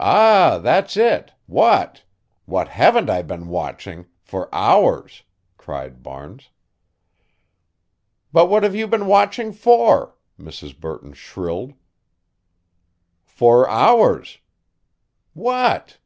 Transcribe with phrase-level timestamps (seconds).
[0.00, 1.34] "Ah, that's it!
[1.46, 2.02] What?
[2.46, 5.24] What haven't I been watching for hours?"
[5.58, 6.48] cried Barnes.
[8.32, 10.74] "But what have you been watching for?" Mrs.
[10.80, 11.74] Burton shrilled.
[13.26, 14.38] "For hours"
[15.34, 15.98] "What?"